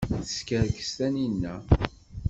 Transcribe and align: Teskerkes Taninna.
Teskerkes 0.23 0.91
Taninna. 0.97 1.53